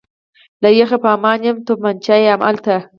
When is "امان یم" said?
1.17-1.57